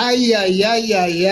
איי, 0.00 0.36
איי, 0.36 0.66
איי, 0.66 0.96
איי, 0.96 1.30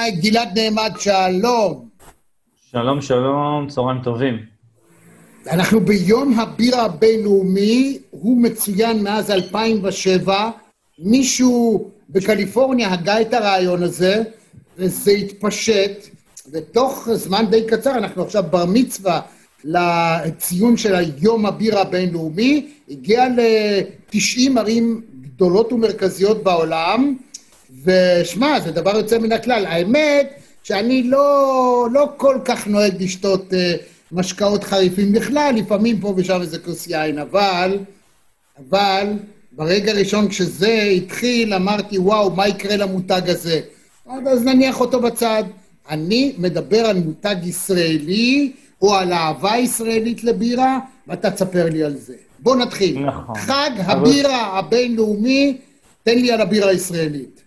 איי, 0.00 0.10
גלעד 0.10 0.58
נעמד, 0.58 0.92
שלום. 0.98 1.88
שלום, 2.70 3.00
שלום, 3.00 3.66
צהריים 3.68 4.02
טובים. 4.02 4.38
אנחנו 5.50 5.80
ביום 5.80 6.40
הבירה 6.40 6.84
הבינלאומי, 6.84 7.98
הוא 8.10 8.42
מצוין 8.42 9.02
מאז 9.02 9.30
2007. 9.30 10.50
מישהו 10.98 11.90
בקליפורניה 12.10 12.92
הגה 12.92 13.20
את 13.20 13.34
הרעיון 13.34 13.82
הזה, 13.82 14.22
וזה 14.76 15.10
התפשט, 15.10 16.08
ותוך 16.52 17.08
זמן 17.12 17.46
די 17.50 17.66
קצר, 17.66 17.98
אנחנו 17.98 18.22
עכשיו 18.22 18.44
בר 18.50 18.64
מצווה 18.66 19.20
לציון 19.64 20.76
של 20.76 20.94
היום 20.94 21.46
הבירה 21.46 21.80
הבינלאומי, 21.80 22.66
הגיע 22.90 23.28
ל-90 23.28 24.58
ערים 24.60 25.00
גדולות 25.20 25.72
ומרכזיות 25.72 26.42
בעולם, 26.42 27.16
ושמע, 27.84 28.60
זה 28.60 28.70
דבר 28.70 28.96
יוצא 28.96 29.18
מן 29.18 29.32
הכלל. 29.32 29.66
האמת 29.66 30.40
שאני 30.62 31.02
לא, 31.02 31.88
לא 31.92 32.08
כל 32.16 32.38
כך 32.44 32.66
נוהג 32.66 33.02
לשתות 33.02 33.52
uh, 33.52 33.82
משקאות 34.12 34.64
חריפים 34.64 35.12
בכלל, 35.12 35.54
לפעמים 35.56 36.00
פה 36.00 36.14
ושם 36.16 36.40
איזה 36.40 36.58
כוס 36.58 36.86
יין, 36.86 37.18
אבל, 37.18 37.78
אבל 38.58 39.06
ברגע 39.52 39.92
הראשון 39.92 40.28
כשזה 40.28 40.82
התחיל, 40.82 41.54
אמרתי, 41.54 41.98
וואו, 41.98 42.30
מה 42.30 42.48
יקרה 42.48 42.76
למותג 42.76 43.22
הזה? 43.26 43.60
אז 44.06 44.44
נניח 44.44 44.80
אותו 44.80 45.00
בצד. 45.00 45.44
אני 45.90 46.32
מדבר 46.38 46.86
על 46.86 46.98
מותג 46.98 47.36
ישראלי, 47.42 48.52
או 48.82 48.94
על 48.94 49.12
אהבה 49.12 49.56
ישראלית 49.56 50.24
לבירה, 50.24 50.78
ואתה 51.08 51.30
תספר 51.30 51.66
לי 51.70 51.84
על 51.84 51.96
זה. 51.96 52.14
בוא 52.38 52.56
נתחיל. 52.56 53.06
נכון. 53.06 53.34
חג 53.38 53.70
הבירה 53.78 54.58
הבינלאומי, 54.58 55.58
תן 56.02 56.18
לי 56.18 56.32
על 56.32 56.40
הבירה 56.40 56.70
הישראלית. 56.70 57.42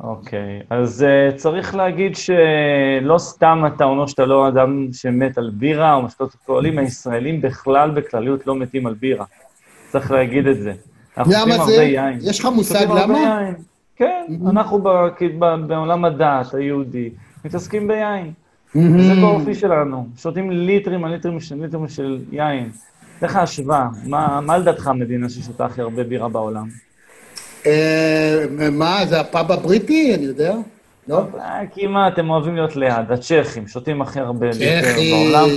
אוקיי, 0.00 0.60
אז 0.70 1.06
uh, 1.06 1.36
צריך 1.36 1.74
להגיד 1.74 2.16
שלא 2.16 3.18
סתם 3.18 3.62
אתה 3.76 3.84
אומר 3.84 4.06
שאתה 4.06 4.26
לא 4.26 4.48
אדם 4.48 4.88
שמת 4.92 5.38
על 5.38 5.50
בירה 5.54 5.94
או 5.94 6.02
משתות 6.02 6.34
אלכוהולים, 6.34 6.78
הישראלים 6.78 7.40
בכלל 7.40 7.90
בכלליות 7.90 8.46
לא 8.46 8.56
מתים 8.56 8.86
על 8.86 8.94
בירה. 8.94 9.24
צריך 9.88 10.10
להגיד 10.10 10.46
את 10.46 10.60
זה. 10.62 10.72
למה 11.16 11.64
זה? 11.66 11.82
יין. 11.82 12.18
יש 12.22 12.40
לך 12.40 12.46
מושג 12.46 12.86
למה? 12.90 13.40
כן, 13.96 14.26
אנחנו 14.50 14.82
בעולם 15.66 16.04
הדת 16.04 16.54
היהודי 16.54 17.10
מתעסקים 17.44 17.88
ביין. 17.88 18.32
זה 18.74 19.14
באופי 19.20 19.54
שלנו, 19.54 20.06
שותים 20.16 20.50
ליטרים 20.50 21.04
על 21.04 21.12
ליטרים 21.12 21.38
ליטרים 21.60 21.88
של 21.88 22.18
יין. 22.32 22.70
איך 23.22 23.36
ההשוואה? 23.36 23.88
מה 24.42 24.58
לדעתך 24.58 24.86
המדינה 24.86 25.28
ששותה 25.28 25.64
הכי 25.64 25.80
הרבה 25.80 26.04
בירה 26.04 26.28
בעולם? 26.28 26.68
אה, 27.66 28.44
מה, 28.72 29.06
זה 29.06 29.20
הפאב 29.20 29.52
הבריטי? 29.52 30.14
אני 30.14 30.24
יודע. 30.24 30.54
לא? 31.08 31.22
אה, 31.38 31.60
כמעט, 31.74 32.18
הם 32.18 32.30
אוהבים 32.30 32.54
להיות 32.54 32.76
ליד, 32.76 33.12
הצ'כים, 33.12 33.68
שותים 33.68 34.02
הכי 34.02 34.20
הרבה 34.20 34.46
ליטר 34.46 35.00
בעולם. 35.10 35.48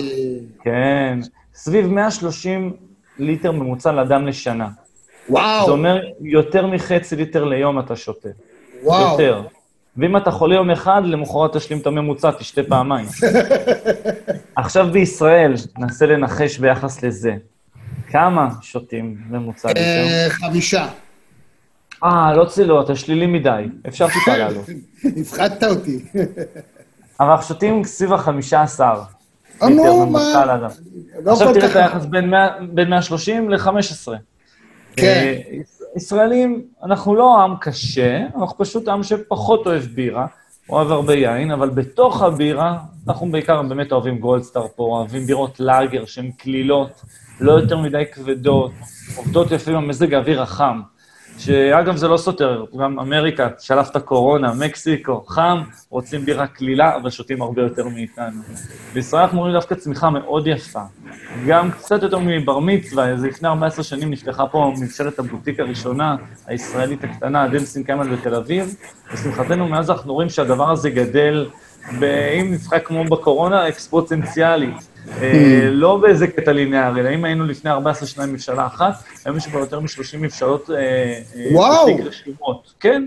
כן, 0.63 1.19
סביב 1.55 1.87
130 1.87 2.73
ליטר 3.19 3.51
ממוצע 3.51 3.91
לאדם 3.91 4.27
לשנה. 4.27 4.67
וואו. 5.29 5.65
זה 5.65 5.71
אומר 5.71 6.01
יותר 6.21 6.67
מחצי 6.67 7.15
ליטר 7.15 7.43
ליום 7.43 7.79
אתה 7.79 7.95
שותה. 7.95 8.29
וואו. 8.83 9.11
יותר. 9.11 9.41
ואם 9.97 10.17
אתה 10.17 10.31
חולה 10.31 10.55
יום 10.55 10.71
אחד, 10.71 11.01
למחרת 11.05 11.55
תשלים 11.55 11.79
את 11.79 11.87
הממוצע, 11.87 12.31
תשתה 12.31 12.61
פעמיים. 12.67 13.07
עכשיו 14.55 14.87
בישראל, 14.91 15.53
ננסה 15.77 16.05
לנחש 16.05 16.57
ביחס 16.57 17.03
לזה. 17.03 17.35
כמה 18.07 18.49
שותים 18.61 19.17
ממוצע? 19.29 19.69
אה, 19.77 20.25
חמישה. 20.29 20.87
אה, 22.03 22.33
לא 22.35 22.45
צילו, 22.45 22.81
אתה 22.81 22.95
שלילי 22.95 23.25
מדי. 23.25 23.63
אפשר 23.87 24.07
טיפה 24.07 24.37
לעלות. 24.37 24.65
הפחדת 25.21 25.63
אותי. 25.63 25.99
אבל 27.19 27.29
אנחנו 27.29 27.47
שותים 27.47 27.83
סביב 27.83 28.13
החמישה 28.13 28.61
עשר. 28.61 29.01
נו, 29.61 30.05
מה? 30.05 30.45
לא 31.23 31.31
עכשיו 31.31 31.53
תראה 31.53 31.71
את 31.71 31.75
היחס 31.75 32.05
בין 32.05 32.89
130 32.89 33.49
ל-15. 33.49 34.11
כן. 34.95 35.33
ישראלים, 35.95 36.61
אנחנו 36.83 37.15
לא 37.15 37.43
עם 37.43 37.55
קשה, 37.61 38.19
אנחנו 38.35 38.57
פשוט 38.57 38.87
עם 38.87 39.03
שפחות 39.03 39.67
אוהב 39.67 39.83
בירה, 39.83 40.27
אוהב 40.69 40.91
הרבה 40.91 41.13
יין, 41.13 41.51
אבל 41.51 41.69
בתוך 41.69 42.21
הבירה, 42.21 42.77
אנחנו 43.07 43.31
בעיקר 43.31 43.61
באמת 43.61 43.91
אוהבים 43.91 44.17
גולדסטאר 44.19 44.67
פה, 44.75 44.83
אוהבים 44.83 45.25
בירות 45.25 45.59
לאגר 45.59 46.05
שהן 46.05 46.31
קלילות, 46.31 47.01
לא 47.39 47.51
יותר 47.51 47.77
מדי 47.77 48.03
כבדות, 48.11 48.71
עובדות 49.15 49.51
יפים 49.51 49.73
במזג 49.73 50.13
האוויר 50.13 50.41
החם. 50.41 50.81
שאגב, 51.37 51.95
זה 51.95 52.07
לא 52.07 52.17
סותר, 52.17 52.65
גם 52.79 52.99
אמריקה, 52.99 53.47
שלפת 53.59 53.97
קורונה, 53.97 54.53
מקסיקו, 54.53 55.23
חם, 55.27 55.61
רוצים 55.89 56.25
בירה 56.25 56.47
קלילה, 56.47 56.95
אבל 56.95 57.09
שותים 57.09 57.41
הרבה 57.41 57.61
יותר 57.61 57.87
מאיתנו. 57.87 58.41
בישראל 58.93 59.21
אנחנו 59.23 59.39
רואים 59.39 59.53
דווקא 59.53 59.75
צמיחה 59.75 60.09
מאוד 60.09 60.47
יפה. 60.47 60.81
גם 61.47 61.71
קצת 61.71 62.03
יותר 62.03 62.19
מבר 62.21 62.59
מצווה, 62.59 63.09
איזה 63.09 63.27
לפני 63.27 63.47
14 63.47 63.83
שנים 63.83 64.11
נפתחה 64.11 64.47
פה 64.47 64.73
ממשלת 64.77 65.19
הבוטיק 65.19 65.59
הראשונה, 65.59 66.15
הישראלית 66.47 67.03
הקטנה, 67.03 67.47
דלסין 67.47 67.83
קמל 67.83 68.15
בתל 68.15 68.35
אביב. 68.35 68.75
לשמחתנו, 69.13 69.67
מאז 69.67 69.89
אנחנו 69.89 70.13
רואים 70.13 70.29
שהדבר 70.29 70.71
הזה 70.71 70.89
גדל, 70.89 71.47
אם 72.01 72.51
נצחק 72.51 72.85
כמו 72.85 73.03
בקורונה, 73.03 73.67
אקספוצנציאלית. 73.67 74.92
אה, 75.11 75.69
לא 75.71 75.97
באיזה 75.97 76.27
קטע 76.27 76.51
ליניארי, 76.51 77.01
אלא 77.01 77.09
אם 77.15 77.25
היינו 77.25 77.45
לפני 77.45 77.71
14 77.71 78.07
שנה 78.07 78.23
עם 78.23 78.31
ממשלה 78.31 78.65
אחת, 78.65 79.03
היום 79.25 79.37
יש 79.37 79.47
כבר 79.47 79.59
יותר 79.59 79.79
מ-30 79.79 80.17
ממשלות... 80.17 80.69
אה, 80.69 80.75
אה, 80.75 81.47
וואו! 81.51 81.87
כן, 82.79 83.05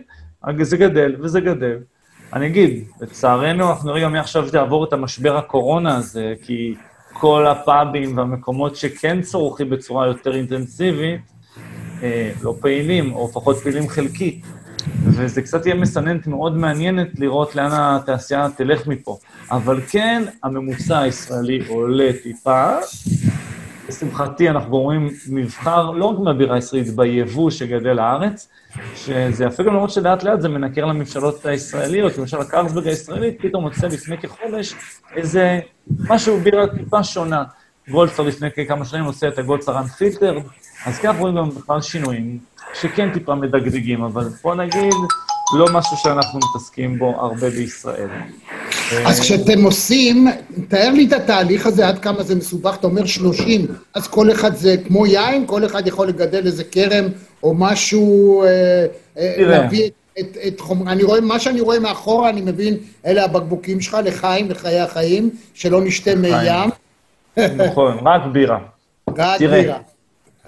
זה 0.61 0.77
גדל 0.77 1.17
וזה 1.21 1.41
גדל. 1.41 1.79
אני 2.33 2.47
אגיד, 2.47 2.85
לצערנו, 3.01 3.71
אנחנו 3.71 3.91
נראה 3.91 4.03
גם 4.03 4.13
מי 4.13 4.19
עכשיו 4.19 4.51
תעבור 4.51 4.85
את 4.85 4.93
המשבר 4.93 5.37
הקורונה 5.37 5.97
הזה, 5.97 6.35
כי 6.43 6.75
כל 7.13 7.47
הפאבים 7.47 8.19
והמקומות 8.19 8.77
שכן 8.77 9.23
צורכים 9.23 9.71
בצורה 9.71 10.07
יותר 10.07 10.35
אינטנסיבית, 10.35 11.21
לא 12.43 12.55
פעילים, 12.61 13.13
או 13.13 13.29
לפחות 13.31 13.57
פעילים 13.57 13.89
חלקית. 13.89 14.45
וזה 15.05 15.43
קצת 15.43 15.67
יהיה 15.67 15.77
מסננת 15.77 16.27
מאוד 16.27 16.57
מעניינת 16.57 17.09
לראות 17.19 17.55
לאן 17.57 17.71
התעשייה 17.73 18.49
תלך 18.57 18.87
מפה. 18.87 19.19
אבל 19.51 19.81
כן, 19.91 20.23
הממוצע 20.43 20.99
הישראלי 20.99 21.63
עולה 21.69 22.11
טיפה. 22.23 22.77
לשמחתי, 23.89 24.51
אנחנו 24.51 24.81
רואים 24.81 25.09
מבחר, 25.29 25.91
לא 25.91 26.05
רק 26.05 26.19
מהבירה 26.19 26.55
הישראלית, 26.55 26.97
ביבוא 26.97 27.51
שגדל 27.51 27.93
לארץ, 27.93 28.49
שזה 28.95 29.45
יפה 29.45 29.63
גם 29.63 29.75
למרות 29.75 29.91
שלאט 29.91 30.23
לאט 30.23 30.41
זה 30.41 30.49
מנקר 30.49 30.85
למבשלות 30.85 31.47
הישראליות, 31.47 32.19
למשל 32.19 32.41
הקרלסברג 32.41 32.87
הישראלית, 32.87 33.37
פתאום 33.41 33.65
מוצא 33.65 33.87
לפני 33.87 34.19
כחודש 34.19 34.75
איזה 35.17 35.61
משהו, 36.09 36.41
בירה 36.41 36.67
טיפה 36.67 37.05
שונה. 37.05 37.45
גולדסטר 37.89 38.23
לפני 38.23 38.49
כמה 38.69 38.85
שנים 38.85 39.05
עושה 39.05 39.29
את 39.29 39.39
הגולדסטר 39.39 39.79
Unfiltered, 39.79 40.39
אז 40.87 40.99
כן 40.99 41.09
אנחנו 41.09 41.23
רואים 41.23 41.37
גם 41.37 41.51
בכלל 41.51 41.81
שינויים. 41.81 42.39
שכן 42.81 43.13
טיפה 43.13 43.35
מדגדגים, 43.35 44.03
אבל 44.03 44.25
בוא 44.43 44.55
נגיד, 44.55 44.95
לא 45.55 45.67
משהו 45.73 45.97
שאנחנו 45.97 46.39
מתעסקים 46.39 46.99
בו 46.99 47.15
הרבה 47.21 47.51
בישראל. 47.51 48.09
אז 49.07 49.21
כשאתם 49.21 49.65
עושים, 49.65 50.29
תאר 50.69 50.91
לי 50.91 51.07
את 51.07 51.13
התהליך 51.13 51.67
הזה, 51.67 51.89
עד 51.89 51.99
כמה 51.99 52.23
זה 52.23 52.35
מסובך, 52.35 52.77
אתה 52.81 52.87
אומר 52.87 53.07
30, 53.07 53.67
אז 53.95 54.09
כל 54.09 54.31
אחד 54.31 54.57
זה 54.57 54.77
כמו 54.87 55.07
יין, 55.07 55.47
כל 55.47 55.67
אחד 55.67 55.87
יכול 55.87 56.09
לגדל 56.09 56.47
איזה 56.47 56.65
כרם 56.65 57.05
או 57.43 57.55
משהו, 57.55 58.43
אה, 58.45 58.87
אה, 59.19 59.35
להביא 59.39 59.91
את, 60.19 60.37
את 60.47 60.61
חומר, 60.61 60.93
אני 60.93 61.03
רואה, 61.03 61.21
מה 61.21 61.39
שאני 61.39 61.61
רואה 61.61 61.81
מאחורה, 61.81 62.29
אני 62.29 62.41
מבין, 62.41 62.77
אלה 63.07 63.25
הבקבוקים 63.25 63.81
שלך 63.81 63.97
לחיים, 64.05 64.51
לחיי 64.51 64.81
החיים, 64.81 65.31
שלא 65.55 65.81
נשתה 65.81 66.15
מי 66.15 66.29
ים. 66.29 66.71
נכון, 67.57 67.99
רק 68.03 68.23
בירה. 68.33 68.59
רק 69.17 69.41
בירה. 69.41 69.79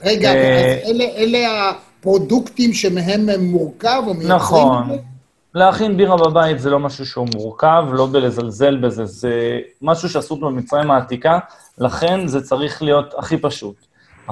רגע, 0.04 0.34
אה, 0.34 0.78
אז 0.84 0.90
אלה, 1.16 1.72
אלה 1.98 2.02
פרודוקטים 2.02 2.72
שמהם 2.72 3.28
הם 3.28 3.44
מורכב 3.44 4.02
או 4.06 4.14
מייצרים 4.14 4.36
נכון. 4.36 4.98
להכין 5.54 5.96
בירה 5.96 6.16
בבית 6.16 6.58
זה 6.60 6.70
לא 6.70 6.78
משהו 6.78 7.06
שהוא 7.06 7.28
מורכב, 7.34 7.84
לא 7.92 8.06
בלזלזל 8.06 8.76
בזה, 8.76 9.04
זה 9.04 9.60
משהו 9.82 10.08
שעשו 10.08 10.36
במצרים 10.36 10.90
העתיקה, 10.90 11.38
לכן 11.78 12.26
זה 12.26 12.42
צריך 12.42 12.82
להיות 12.82 13.14
הכי 13.18 13.36
פשוט. 13.36 13.76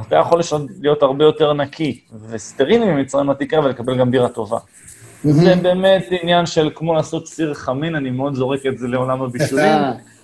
אתה 0.01 0.17
יכול 0.17 0.41
להיות 0.81 1.03
הרבה 1.03 1.25
יותר 1.25 1.53
נקי 1.53 2.01
וסטרילי 2.29 2.87
ממצרים 2.87 3.29
העתיקה 3.29 3.61
ולקבל 3.61 3.99
גם 3.99 4.11
בירה 4.11 4.29
טובה. 4.29 4.59
Mm-hmm. 4.59 5.33
זה 5.33 5.55
באמת 5.63 6.07
עניין 6.23 6.47
של 6.47 6.71
כמו 6.75 6.95
לעשות 6.95 7.29
סיר 7.29 7.55
חמין, 7.55 7.95
אני 7.95 8.11
מאוד 8.11 8.35
זורק 8.35 8.67
את 8.67 8.79
זה 8.79 8.89
לעולם 8.89 9.23
הבישולים. 9.23 9.73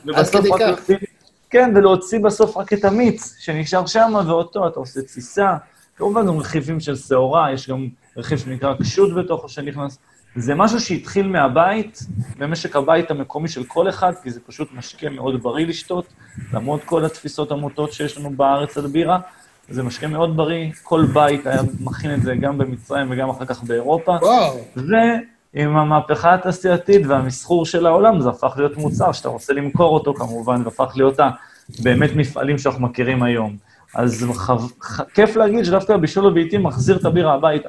כדי 0.32 0.50
כך. 0.58 0.90
כן, 1.50 1.72
ולהוציא 1.74 2.18
בסוף 2.20 2.56
רק 2.56 2.72
את 2.72 2.84
המיץ 2.84 3.36
שנשאר 3.38 3.86
שם, 3.86 4.12
ואותו 4.26 4.66
אתה 4.66 4.80
עושה 4.80 5.02
תסיסה, 5.02 5.56
כמובן 6.02 6.26
גם 6.26 6.38
רכיבים 6.38 6.80
של 6.80 6.96
שעורה, 6.96 7.52
יש 7.52 7.70
גם 7.70 7.88
רכיב 8.16 8.38
שנקרא 8.38 8.74
קשות 8.74 9.14
בתוכו 9.14 9.48
שנכנס. 9.48 9.98
זה 10.36 10.54
משהו 10.54 10.80
שהתחיל 10.80 11.28
מהבית, 11.28 12.02
במשק 12.38 12.76
הבית 12.76 13.10
המקומי 13.10 13.48
של 13.48 13.64
כל 13.64 13.88
אחד, 13.88 14.12
כי 14.22 14.30
זה 14.30 14.40
פשוט 14.46 14.68
משקה 14.74 15.10
מאוד 15.10 15.42
בריא 15.42 15.66
לשתות, 15.66 16.06
למרות 16.52 16.84
כל 16.84 17.04
התפיסות 17.04 17.50
המוטות 17.50 17.92
שיש 17.92 18.18
לנו 18.18 18.30
בארץ 18.30 18.78
על 18.78 18.86
בירה, 18.86 19.18
זה 19.68 19.82
משקה 19.82 20.06
מאוד 20.06 20.36
בריא, 20.36 20.70
כל 20.82 21.04
בית 21.12 21.46
היה 21.46 21.62
מכין 21.80 22.14
את 22.14 22.22
זה 22.22 22.34
גם 22.34 22.58
במצרים 22.58 23.06
וגם 23.10 23.30
אחר 23.30 23.44
כך 23.44 23.62
באירופה. 23.62 24.16
וואו. 24.22 24.58
ועם 24.76 25.76
המהפכה 25.76 26.34
התעשייתית 26.34 27.06
והמסחור 27.06 27.66
של 27.66 27.86
העולם, 27.86 28.20
זה 28.20 28.28
הפך 28.28 28.54
להיות 28.56 28.76
מוצר 28.76 29.12
שאתה 29.12 29.28
רוצה 29.28 29.52
למכור 29.52 29.94
אותו 29.94 30.14
כמובן, 30.14 30.62
והפך 30.64 30.92
להיות 30.96 31.20
באמת 31.82 32.10
מפעלים 32.16 32.58
שאנחנו 32.58 32.82
מכירים 32.82 33.22
היום. 33.22 33.71
אז 33.94 34.26
חו... 34.34 34.52
כיף 35.14 35.36
להגיד 35.36 35.64
שדווקא 35.64 35.92
הבישול 35.92 36.26
הביתי 36.26 36.58
מחזיר 36.58 36.96
את 36.96 37.04
הבירה 37.04 37.34
הביתה. 37.34 37.68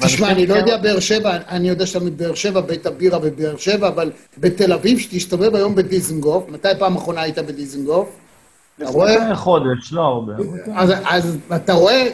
תשמע, 0.00 0.30
אני 0.30 0.46
לא 0.46 0.54
יודע 0.54 0.76
באר 0.76 1.00
שבע, 1.00 1.36
אני 1.48 1.68
יודע 1.68 1.86
שאתה 1.86 2.04
מבאר 2.04 2.34
שבע, 2.34 2.60
בית 2.60 2.86
הבירה 2.86 3.18
בבאר 3.18 3.56
שבע, 3.56 3.88
אבל 3.88 4.10
בתל 4.38 4.72
אביב, 4.72 4.98
שתסתובב 4.98 5.54
היום 5.54 5.74
בדיזנגוף, 5.74 6.44
מתי 6.48 6.68
פעם 6.78 6.96
אחרונה 6.96 7.20
היית 7.20 7.38
בדיזנגוף? 7.38 8.08
אתה 8.78 8.88
רואה? 8.88 9.16
לפני 9.16 9.36
חודש, 9.36 9.92
לא 9.92 10.00
הרבה. 10.00 10.32
אז, 10.74 10.92
אז 11.04 11.38
אתה 11.56 11.72
רואה, 11.72 12.10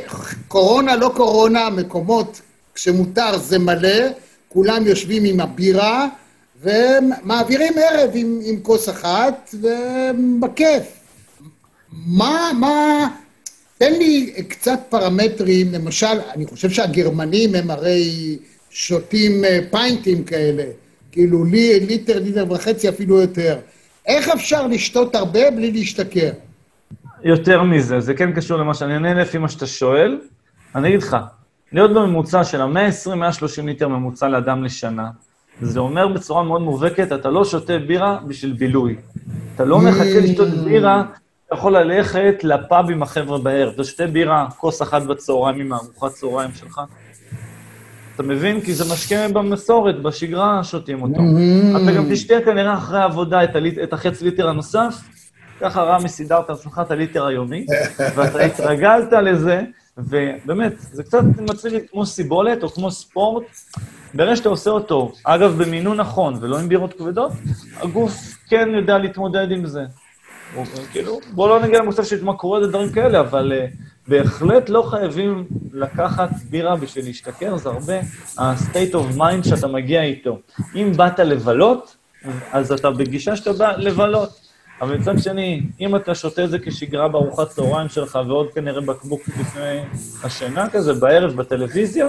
קורונה, 0.49 0.97
לא 0.97 1.13
קורונה, 1.17 1.71
מקומות 1.71 2.41
שמותר 2.77 3.39
זה 3.39 3.59
מלא, 3.59 4.09
כולם 4.49 4.87
יושבים 4.87 5.25
עם 5.25 5.41
הבירה, 5.41 6.09
ומעבירים 6.63 7.73
ערב 7.77 8.11
עם, 8.15 8.41
עם 8.45 8.61
כוס 8.63 8.89
אחת, 8.89 9.55
ובכיף. 9.63 11.04
מה, 12.07 12.51
מה... 12.61 13.09
תן 13.79 13.93
לי 13.93 14.33
קצת 14.49 14.79
פרמטרים, 14.89 15.73
למשל, 15.73 16.07
אני 16.35 16.47
חושב 16.47 16.71
שהגרמנים 16.71 17.55
הם 17.55 17.71
הרי 17.71 18.39
שותים 18.71 19.45
אה, 19.45 19.59
פיינטים 19.71 20.25
כאלה, 20.25 20.65
כאילו 21.13 21.45
לי, 21.45 21.81
ליטר, 21.81 22.19
ליטר 22.19 22.53
וחצי, 22.53 22.89
אפילו 22.89 23.21
יותר. 23.21 23.59
איך 24.07 24.29
אפשר 24.29 24.67
לשתות 24.67 25.15
הרבה 25.15 25.51
בלי 25.51 25.73
להשתכר? 25.73 26.31
יותר 27.23 27.63
מזה, 27.63 28.01
זה 28.01 28.15
כן 28.15 28.33
קשור 28.33 28.59
למה 28.59 28.75
שאני 28.75 28.95
עונה 28.95 29.15
לפי 29.15 29.39
מה 29.39 29.49
שאתה 29.49 29.67
שואל. 29.67 30.19
אני 30.75 30.89
אגיד 30.89 31.03
לך, 31.03 31.17
להיות 31.73 31.95
בממוצע 31.95 32.45
של 32.45 32.61
ה-120-130 32.61 33.63
ליטר 33.63 33.89
ממוצע 33.89 34.29
לאדם 34.29 34.65
לשנה, 34.65 35.11
זה 35.63 35.81
אומר 35.81 36.09
בצורה 36.09 36.43
מאוד 36.43 36.63
מובהקת, 36.63 37.13
אתה 37.13 37.31
לא 37.31 37.45
שותה 37.45 37.79
בירה 37.79 38.19
בשביל 38.27 38.53
בילוי. 38.53 38.97
אתה 39.55 39.65
לא 39.65 39.79
מחכה 39.79 40.21
לשתות 40.21 40.49
בירה, 40.49 41.03
אתה 41.55 41.61
יכול 41.61 41.77
ללכת 41.77 42.45
לפאב 42.45 42.91
עם 42.91 43.03
החבר'ה 43.03 43.39
בערב. 43.39 43.73
אתה 43.75 43.85
שותה 43.85 44.07
בירה, 44.07 44.47
כוס 44.57 44.83
אחת 44.83 45.03
בצהריים 45.03 45.61
עם 45.61 45.73
הארוחת 45.73 46.13
צהריים 46.13 46.51
שלך. 46.55 46.81
אתה 48.15 48.23
מבין? 48.23 48.61
כי 48.61 48.75
זה 48.75 48.95
משקה 48.95 49.29
במסורת, 49.29 50.03
בשגרה 50.03 50.65
שותים 50.65 51.03
אותו. 51.03 51.21
אתה 51.77 51.93
גם 51.93 52.05
תשתה 52.11 52.35
כנראה 52.45 52.75
אחרי 52.75 52.99
העבודה 52.99 53.45
את, 53.45 53.57
הליט, 53.57 53.79
את 53.79 53.93
החצי 53.93 54.25
ליטר 54.25 54.49
הנוסף, 54.49 54.95
ככה 55.61 55.83
רמי 55.83 56.09
סידרת 56.09 56.49
לעצמך 56.49 56.81
את 56.87 56.91
הליטר 56.91 57.27
היומי, 57.27 57.67
ואתה 58.15 58.39
התרגלת 58.39 59.13
לזה, 59.13 59.63
ובאמת, 59.99 60.73
זה 60.79 61.03
קצת 61.03 61.23
מצליח 61.41 61.83
כמו 61.91 62.07
סיבולת 62.07 62.63
או 62.63 62.69
כמו 62.69 62.91
ספורט. 62.91 63.45
ברגע 64.15 64.37
שאתה 64.37 64.49
עושה 64.49 64.71
אותו, 64.71 65.13
אגב, 65.25 65.63
במינון 65.63 65.97
נכון 65.97 66.35
ולא 66.41 66.59
עם 66.59 66.69
בירות 66.69 66.95
כבדות, 66.95 67.33
הגוף 67.77 68.37
כן 68.49 68.69
יודע 68.77 68.99
להתמודד 68.99 69.51
עם 69.51 69.67
זה. 69.67 69.85
כאילו, 70.93 71.21
בוא 71.33 71.49
לא 71.49 71.61
נגיע 71.61 71.79
למצב 71.79 72.05
של 72.05 72.17
התמכרויות 72.17 72.69
ודברים 72.69 72.93
כאלה, 72.93 73.21
אבל 73.21 73.53
uh, 73.53 73.77
בהחלט 74.09 74.69
לא 74.69 74.83
חייבים 74.83 75.45
לקחת 75.73 76.31
בירה 76.51 76.77
בשביל 76.77 77.05
להשתכר, 77.05 77.57
זה 77.57 77.69
הרבה 77.69 78.01
ה-state 78.39 78.95
of 78.95 79.19
mind 79.19 79.49
שאתה 79.49 79.67
מגיע 79.67 80.03
איתו. 80.03 80.39
אם 80.75 80.93
באת 80.97 81.19
לבלות, 81.19 81.97
אז 82.53 82.73
אתה 82.73 82.91
בגישה 82.91 83.37
שאתה 83.37 83.53
בא 83.53 83.73
לבלות. 83.77 84.45
אבל 84.81 84.97
מצד 84.97 85.19
שני, 85.19 85.63
אם 85.81 85.97
אתה 85.97 86.15
שותה 86.15 86.45
את 86.45 86.51
זה 86.51 86.59
כשגרה 86.59 87.09
בארוחת 87.09 87.49
צהריים 87.49 87.89
שלך, 87.89 88.19
ועוד 88.27 88.53
כנראה 88.55 88.81
בקבוק 88.81 89.21
לפני 89.29 89.81
השינה 90.23 90.71
כזה, 90.71 90.93
בערב 90.95 91.37
בטלוויזיה, 91.37 92.09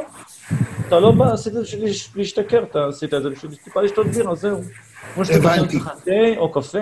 אתה 0.87 0.99
לא 0.99 1.11
בא, 1.11 1.33
עשית 1.33 1.47
את 1.47 1.53
זה 1.53 1.61
בשביל 1.61 1.93
להשתכר, 2.15 2.63
אתה 2.63 2.87
עשית 2.87 3.13
את 3.13 3.23
זה 3.23 3.29
בשביל 3.29 3.55
טיפה 3.55 3.81
לשתות 3.81 4.07
בירה, 4.07 4.35
זהו. 4.35 4.61
כמו 5.13 5.25
שאתה 5.25 5.37
הבנתי. 5.37 5.77
לך 5.77 5.91
תה 6.05 6.37
או 6.37 6.51
קפה, 6.51 6.79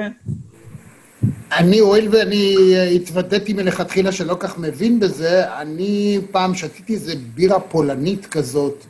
אני, 1.58 1.80
הואיל 1.80 2.08
ואני 2.12 2.56
התוודעתי 2.96 3.54
מלכתחילה 3.54 4.12
שלא 4.12 4.36
כך 4.40 4.58
מבין 4.58 5.00
בזה, 5.00 5.54
אני 5.62 6.20
פעם 6.32 6.56
שתיתי 6.56 6.94
איזה 6.94 7.14
בירה 7.34 7.60
פולנית 7.60 8.26
כזאת, 8.26 8.86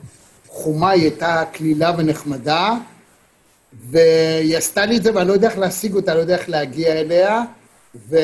חומה, 0.48 0.90
היא 0.90 1.02
הייתה 1.02 1.42
קלילה 1.52 1.92
ונחמדה, 1.98 2.74
והיא 3.90 4.56
עשתה 4.56 4.86
לי 4.86 4.96
את 4.96 5.02
זה, 5.02 5.10
ואני 5.14 5.28
לא 5.28 5.32
יודע 5.32 5.48
איך 5.48 5.58
להשיג 5.58 5.94
אותה, 5.94 6.14
לא 6.14 6.20
יודע 6.20 6.34
איך 6.36 6.48
להגיע 6.48 6.92
אליה. 6.92 7.42
ו... 8.08 8.16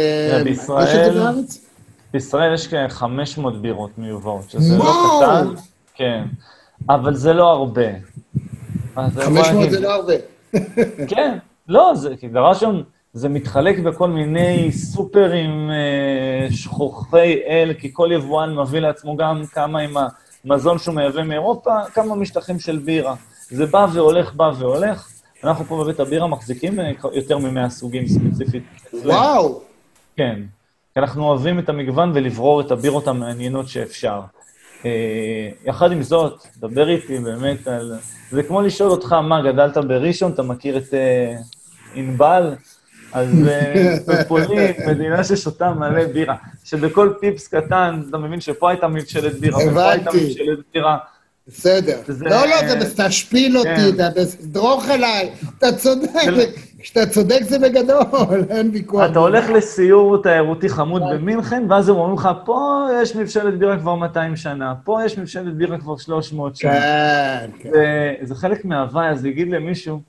בישראל- 0.45 1.13
זה 1.15 1.21
בארץ? 1.21 1.67
בישראל 2.13 2.55
יש 2.55 2.67
כ-500 2.69 3.05
בירות 3.61 3.91
מיובאות, 3.99 4.51
שזה 4.51 4.77
לא 4.79 4.83
וואו! 4.83 5.21
קטן, 5.21 5.61
כן, 5.95 6.23
אבל 6.91 7.15
זה 7.15 7.33
לא 7.33 7.51
הרבה. 7.51 7.83
אז 8.97 9.13
בוא 9.15 9.23
500 9.25 9.55
נגיד- 9.57 9.71
זה 9.71 9.81
לא 9.81 9.95
הרבה. 9.95 10.15
כן, 11.09 11.39
לא, 11.69 11.93
זה, 11.95 12.09
דבר 12.33 12.49
ראשון, 12.49 12.83
זה 13.13 13.29
מתחלק 13.29 13.79
בכל 13.79 14.09
מיני 14.09 14.73
סופרים 14.73 15.71
אה, 15.71 16.51
שכוחי 16.51 17.41
אל, 17.47 17.73
כי 17.79 17.91
כל 17.93 18.09
יבואן 18.13 18.59
מביא 18.59 18.81
לעצמו 18.81 19.17
גם 19.17 19.43
כמה 19.53 19.81
עם 19.81 19.97
המזון 20.45 20.79
שהוא 20.79 20.95
מייבא 20.95 21.23
מאירופה, 21.23 21.85
כמה 21.95 22.15
משטחים 22.15 22.61
של 22.61 22.79
בירה. 22.79 23.15
זה 23.49 23.67
בא 23.67 23.87
והולך, 23.93 24.35
בא 24.35 24.51
והולך. 24.59 25.09
אנחנו 25.45 25.65
פה 25.65 25.85
בבית 25.85 26.01
הבירה 26.01 26.27
מחזיקים 26.27 26.81
אה, 26.81 26.93
יותר 27.13 27.39
מ-100 27.39 27.69
סוגים 27.69 28.07
ספציפית. 28.07 28.63
וואו, 29.05 29.61
כן, 30.17 30.41
כי 30.95 31.01
אנחנו 31.01 31.25
אוהבים 31.25 31.59
את 31.59 31.69
המגוון 31.69 32.13
ולברור 32.15 32.61
את 32.61 32.71
הבירות 32.71 33.09
המעניינות 33.09 33.69
שאפשר. 33.69 34.21
אה, 34.85 35.49
יחד 35.65 35.93
עם 35.93 36.03
זאת, 36.03 36.47
דבר 36.57 36.89
איתי 36.89 37.19
באמת 37.19 37.67
על... 37.69 37.93
זה 38.31 38.43
כמו 38.43 38.63
לשאול 38.63 38.91
אותך, 38.91 39.13
מה, 39.13 39.43
גדלת 39.43 39.77
בראשון, 39.77 40.33
אתה 40.33 40.43
מכיר 40.43 40.77
את 40.77 40.95
ענבל? 41.95 42.55
אז 43.13 43.49
אה, 43.49 43.97
בפולין, 44.07 44.73
מדינה 44.87 45.25
ששותה 45.25 45.71
מלא 45.71 46.05
בירה, 46.07 46.35
שבכל 46.65 47.13
פיפס 47.21 47.49
קטן, 47.49 48.03
אתה 48.09 48.19
מבין 48.19 48.41
שפה 48.41 48.71
הייתה 48.71 48.89
מבשלת 48.89 49.35
בירה, 49.41 49.59
ופה 49.71 49.91
הייתה. 49.91 50.11
מבשלת 50.15 50.59
בירה. 50.75 50.97
בסדר. 51.49 51.99
זה- 52.07 52.25
לא, 52.25 52.47
לא, 52.47 52.55
אתה 52.61 53.09
תשפיל 53.09 53.59
אותי, 53.59 53.69
כן. 53.97 54.07
אתה 54.07 54.21
תדרוך 54.41 54.89
עליי, 54.89 55.31
אתה 55.59 55.73
צודק, 55.73 56.09
זה- 56.37 56.45
כשאתה 56.79 57.07
צודק 57.07 57.41
זה 57.43 57.59
בגדול, 57.59 58.45
אין 58.51 58.71
ויכוח. 58.73 59.11
אתה 59.11 59.19
הולך 59.19 59.51
לסיור 59.51 60.23
תיירותי 60.23 60.69
חמוד 60.69 61.03
במינכן, 61.13 61.63
ואז 61.69 61.89
הם 61.89 61.97
אומרים 61.97 62.15
לך, 62.17 62.29
פה 62.45 62.59
יש 63.03 63.17
מבשלת 63.17 63.59
בירה 63.59 63.79
כבר 63.79 63.95
200 63.95 64.37
שנה, 64.37 64.75
פה 64.85 64.99
יש 65.05 65.19
מבשלת 65.19 65.55
בירה 65.55 65.79
כבר 65.79 65.97
300 65.97 66.57
שנה. 66.57 66.73
כן, 66.73 67.51
כן. 67.59 67.71
זה, 67.73 67.85
זה 68.23 68.35
חלק 68.35 68.65
מההוואי, 68.65 69.09
אז 69.09 69.25
להגיד 69.25 69.49
למישהו, 69.51 70.01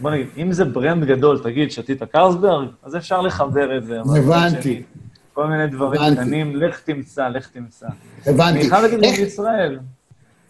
בוא 0.00 0.10
נגיד, 0.10 0.26
אם 0.38 0.52
זה 0.52 0.64
ברנד 0.64 1.04
גדול, 1.04 1.40
תגיד, 1.42 1.70
שתית 1.70 2.02
קרסברג, 2.02 2.68
אז 2.82 2.96
אפשר 2.96 3.20
לחבר 3.20 3.78
את 3.78 3.86
זה. 3.86 4.00
הבנתי. 4.00 4.82
כל 5.34 5.46
מיני 5.46 5.66
דברים 5.66 6.00
הבנתי. 6.02 6.20
קטנים, 6.20 6.56
לך 6.56 6.80
תמצא, 6.80 7.28
לך 7.28 7.48
תמצא. 7.48 7.86
הבנתי. 8.26 8.58
אני 8.60 8.68
חייב 8.70 8.82
להגיד, 8.82 9.04
איך- 9.04 9.18
בישראל, 9.20 9.78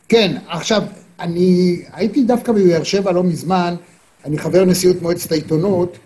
כן, 0.09 0.37
עכשיו, 0.49 0.83
אני 1.21 1.83
הייתי 1.93 2.25
דווקא 2.25 2.53
בבאר 2.53 2.83
שבע 2.83 3.13
לא 3.13 3.25
מזמן, 3.25 3.75
אני 4.25 4.39
חבר 4.39 4.65
נשיאות 4.65 5.03
מועצת 5.03 5.33
העיתונות, 5.33 5.99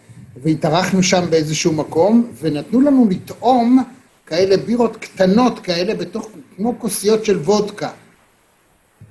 והתארחנו 0.42 1.02
שם 1.02 1.24
באיזשהו 1.30 1.72
מקום, 1.72 2.30
ונתנו 2.40 2.80
לנו 2.80 3.06
לטעום 3.10 3.84
כאלה 4.26 4.56
בירות 4.56 4.96
קטנות 4.96 5.58
כאלה 5.58 5.94
בתוך, 5.94 6.28
כמו 6.56 6.78
כוסיות 6.78 7.24
של 7.24 7.36
וודקה. 7.38 7.90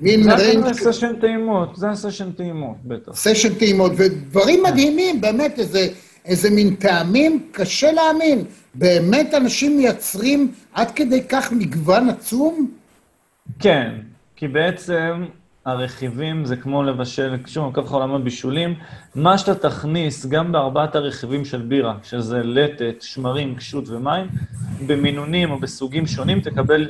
מין 0.01 0.23
זה 0.23 0.35
range 0.35 0.63
היה 0.63 0.73
סשן 0.73 1.13
טעימות, 1.21 1.75
זה 1.75 1.87
סשן 1.93 2.31
טעימות, 2.31 2.77
בטח. 2.85 3.15
סשן 3.15 3.53
טעימות, 3.53 3.91
ודברים 3.97 4.63
מדהימים, 4.63 5.21
באמת, 5.21 5.59
איזה, 5.59 5.87
איזה 6.25 6.49
מין 6.49 6.75
טעמים, 6.75 7.47
קשה 7.51 7.91
להאמין. 7.91 8.45
באמת 8.75 9.33
אנשים 9.33 9.77
מייצרים 9.77 10.51
עד 10.73 10.91
כדי 10.91 11.23
כך 11.29 11.51
מגוון 11.51 12.09
עצום? 12.09 12.71
כן, 13.59 13.91
כי 14.35 14.47
בעצם 14.47 15.25
הרכיבים 15.65 16.45
זה 16.45 16.55
כמו 16.55 16.83
לבשל, 16.83 17.37
שוב, 17.45 17.65
אני 17.65 17.73
ככה 17.73 17.95
עולמות 17.95 18.23
בישולים, 18.23 18.75
מה 19.15 19.37
שאתה 19.37 19.55
תכניס, 19.55 20.25
גם 20.25 20.51
בארבעת 20.51 20.95
הרכיבים 20.95 21.45
של 21.45 21.61
בירה, 21.61 21.97
שזה 22.03 22.43
לתת, 22.43 23.01
שמרים, 23.01 23.55
כשות 23.55 23.89
ומים, 23.89 24.27
במינונים 24.87 25.51
או 25.51 25.59
בסוגים 25.59 26.07
שונים 26.07 26.41
תקבל 26.41 26.89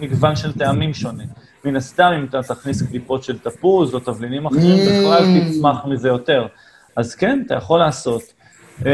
מגוון 0.00 0.36
של 0.36 0.52
טעמים 0.52 0.94
שונה. 0.94 1.24
מן 1.64 1.76
הסתם, 1.76 2.12
אם 2.18 2.24
אתה 2.24 2.42
תכניס 2.42 2.82
קליפות 2.82 3.24
של 3.24 3.38
תפוז 3.38 3.94
או 3.94 4.00
תבלינים 4.00 4.46
אחרים, 4.46 4.86
Mm. 4.86 4.90
בכלל 4.90 5.24
תצמח 5.50 5.84
מזה 5.86 6.08
יותר. 6.08 6.46
אז 6.96 7.14
כן, 7.14 7.42
אתה 7.46 7.54
יכול 7.54 7.78
לעשות. 7.78 8.22
Uh, 8.80 8.84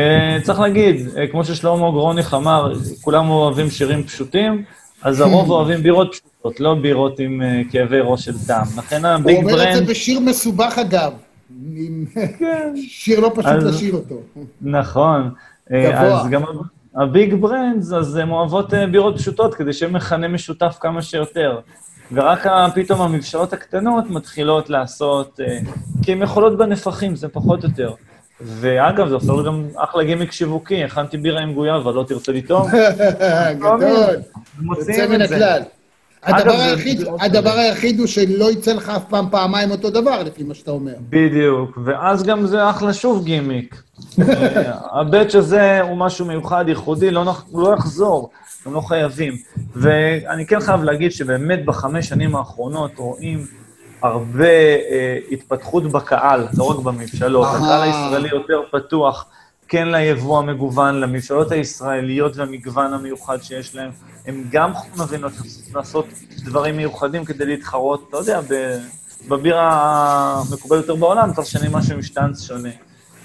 צריך 0.42 0.60
להגיד, 0.60 1.06
uh, 1.06 1.30
כמו 1.30 1.44
ששלמה 1.44 1.90
גרוניך 1.90 2.34
אמר, 2.34 2.72
כולם 3.00 3.30
אוהבים 3.30 3.70
שירים 3.70 4.02
פשוטים, 4.04 4.64
אז 5.02 5.20
הרוב 5.20 5.50
אוהבים 5.54 5.82
בירות 5.82 6.14
פשוטות, 6.14 6.60
לא 6.60 6.74
בירות 6.74 7.18
עם 7.18 7.42
uh, 7.42 7.72
כאבי 7.72 8.00
ראש 8.02 8.24
של 8.24 8.46
טעם. 8.46 8.66
לכן 8.78 9.04
הוא 9.04 9.14
הביג 9.14 9.36
אומר 9.36 9.54
את 9.54 9.58
זה 9.58 9.74
ברנד, 9.80 9.90
בשיר 9.90 10.20
מסובך 10.20 10.78
אגב. 10.78 11.12
כן, 12.38 12.72
שיר 12.76 13.20
לא 13.20 13.32
פשוט 13.34 13.62
לשיר 13.62 13.94
אותו. 13.94 14.20
נכון. 14.62 15.30
אז 15.94 16.28
גם 16.30 16.42
הביג 16.96 17.34
ברנדס, 17.34 17.92
אז 17.92 18.16
הן 18.16 18.30
אוהבות 18.30 18.74
אה, 18.74 18.86
בירות 18.86 19.18
פשוטות, 19.18 19.54
כדי 19.54 19.72
שיהיה 19.72 19.92
מכנה 19.92 20.28
משותף 20.28 20.76
כמה 20.80 21.02
שיותר. 21.02 21.58
ורק 22.12 22.46
פתאום 22.74 23.00
המבשלות 23.00 23.52
הקטנות 23.52 24.10
מתחילות 24.10 24.70
לעשות, 24.70 25.40
אה, 25.40 25.58
כי 26.02 26.12
הן 26.12 26.22
יכולות 26.22 26.58
בנפחים, 26.58 27.16
זה 27.16 27.28
פחות 27.28 27.64
או 27.64 27.68
יותר. 27.68 27.92
ואגב, 28.40 29.08
זה 29.08 29.14
עושה 29.14 29.32
גם 29.46 29.64
אחלה 29.76 30.04
גימיק 30.04 30.32
שיווקי, 30.32 30.84
הכנתי 30.84 31.16
בירה 31.16 31.40
עם 31.40 31.54
גויאבה, 31.54 31.92
לא 31.92 32.04
תרצה 32.08 32.32
לטעום? 32.32 32.68
גדול, 33.58 34.16
יוצא 34.62 35.06
מן. 35.08 35.20
הכלל. 35.20 35.62
הדבר 36.22 36.56
זה- 36.56 36.64
היחיד, 36.64 36.98
זה- 36.98 37.06
הדבר 37.20 37.50
היחיד 37.50 37.98
הוא 37.98 38.06
שלא 38.06 38.50
יצא 38.50 38.72
לך 38.72 38.88
אף 38.88 39.04
פעם 39.08 39.26
פעמיים 39.30 39.70
אותו 39.70 39.90
דבר, 39.90 40.22
לפי 40.22 40.42
מה 40.42 40.54
שאתה 40.54 40.70
אומר. 40.70 40.92
בדיוק, 41.10 41.78
ואז 41.84 42.22
גם 42.22 42.46
זה 42.46 42.70
אחלה 42.70 42.92
שוב 42.92 43.24
גימיק. 43.24 43.82
הבאץ' 44.92 45.34
הזה 45.34 45.80
הוא 45.80 45.96
משהו 45.96 46.26
מיוחד, 46.26 46.64
ייחודי, 46.68 47.10
לא, 47.10 47.24
נח- 47.24 47.44
לא 47.54 47.74
יחזור, 47.78 48.30
הם 48.66 48.74
לא 48.74 48.80
חייבים. 48.80 49.34
ואני 49.76 50.46
כן 50.46 50.60
חייב 50.60 50.82
להגיד 50.82 51.12
שבאמת 51.12 51.64
בחמש 51.64 52.08
שנים 52.08 52.36
האחרונות 52.36 52.90
רואים 52.96 53.46
הרבה 54.02 54.44
אה, 54.46 55.18
התפתחות 55.32 55.92
בקהל, 55.92 56.46
לא 56.58 56.64
רק 56.64 56.78
בממשלות. 56.78 57.46
הקהל 57.54 57.82
הישראלי 57.82 58.28
יותר 58.28 58.60
פתוח, 58.72 59.26
כן 59.68 59.88
ליבוא 59.88 60.38
המגוון, 60.38 61.00
לממשלות 61.00 61.52
הישראליות 61.52 62.36
והמגוון 62.36 62.94
המיוחד 62.94 63.42
שיש 63.42 63.74
להם. 63.74 63.90
הן 64.26 64.44
גם 64.50 64.72
מבינות 64.96 65.32
לעשות 65.74 66.06
דברים 66.38 66.76
מיוחדים 66.76 67.24
כדי 67.24 67.46
להתחרות, 67.46 68.06
אתה 68.08 68.16
יודע, 68.16 68.40
בבירה 69.28 69.72
המקובלת 70.50 70.80
יותר 70.80 70.94
בעולם, 70.94 71.30
מצד 71.30 71.46
שני 71.46 71.68
משהו 71.72 71.94
עם 71.94 72.02
שטנץ 72.02 72.42
שונה. 72.42 72.68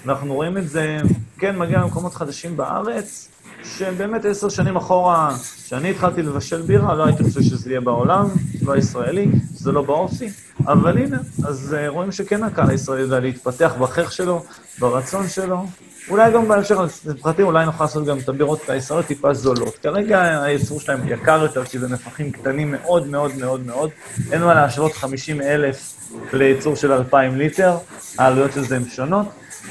ואנחנו 0.06 0.34
רואים 0.34 0.58
את 0.58 0.68
זה, 0.68 0.98
כן, 1.38 1.58
מגיע 1.58 1.78
למקומות 1.78 2.14
חדשים 2.14 2.56
בארץ, 2.56 3.28
שבאמת 3.64 4.24
עשר 4.24 4.48
שנים 4.48 4.76
אחורה, 4.76 5.36
כשאני 5.64 5.90
התחלתי 5.90 6.22
לבשל 6.22 6.62
בירה, 6.62 6.94
לא 6.94 7.04
הייתי 7.04 7.24
חושב 7.24 7.42
שזה 7.42 7.70
יהיה 7.70 7.80
בעולם, 7.80 8.28
לא 8.62 8.72
הישראלי, 8.72 9.28
זה 9.54 9.72
לא 9.72 9.82
באופי, 9.82 10.28
אבל 10.66 10.98
הנה, 10.98 11.18
אז 11.44 11.74
אה, 11.78 11.88
רואים 11.88 12.12
שכן 12.12 12.42
הקהל 12.42 12.70
הישראלי 12.70 13.00
יודע 13.02 13.20
להתפתח 13.20 13.74
בחייך 13.80 14.12
שלו, 14.12 14.44
ברצון 14.78 15.28
שלו. 15.28 15.66
אולי 16.08 16.32
גם 16.32 16.48
בהמשך, 16.48 16.76
לפרטי, 17.06 17.42
אולי 17.42 17.64
נוכל 17.64 17.84
לעשות 17.84 18.06
גם 18.06 18.18
את 18.18 18.28
הבירות 18.28 18.70
הישראליות 18.70 19.06
טיפה 19.06 19.34
זולות. 19.34 19.78
כרגע 19.82 20.42
הייצור 20.42 20.80
שלהם 20.80 21.08
יקר 21.08 21.42
יותר, 21.42 21.64
כי 21.64 21.78
זה 21.78 21.88
נפחים 21.88 22.32
קטנים 22.32 22.70
מאוד 22.70 23.06
מאוד 23.06 23.36
מאוד 23.38 23.66
מאוד. 23.66 23.90
אין 24.32 24.42
מה 24.42 24.54
להשוות 24.54 24.92
50 24.92 25.40
אלף 25.40 25.94
לייצור 26.32 26.76
של 26.76 26.92
2,000 26.92 27.36
ליטר, 27.36 27.76
העלויות 28.18 28.52
של 28.52 28.64
זה 28.64 28.76
הן 28.76 28.84
שונות, 28.88 29.26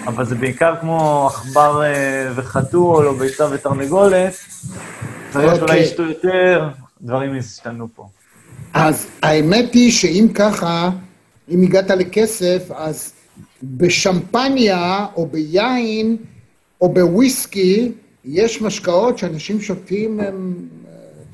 אבל 0.05 0.25
זה 0.25 0.35
בעיקר 0.35 0.75
כמו 0.81 1.27
עכבר 1.27 1.83
אה, 1.83 2.31
וחתול, 2.35 3.07
או 3.07 3.15
ביצה 3.15 3.47
ותרנגולת. 3.51 4.33
צריך 5.29 5.51
אוקיי. 5.51 5.61
אולי 5.61 5.77
ישתו 5.77 6.03
יותר, 6.03 6.69
דברים 7.01 7.38
השתנו 7.38 7.88
פה. 7.95 8.07
אז 8.73 9.07
האמת 9.23 9.73
היא 9.73 9.91
שאם 9.91 10.27
ככה, 10.33 10.89
אם 11.50 11.61
הגעת 11.63 11.89
לכסף, 11.89 12.71
אז 12.75 13.13
בשמפניה 13.63 15.06
או 15.15 15.25
ביין 15.25 16.18
או 16.82 16.94
בוויסקי, 16.94 17.91
יש 18.25 18.62
משקאות 18.62 19.18
שאנשים 19.18 19.62
שותים, 19.62 20.20
הם, 20.20 20.53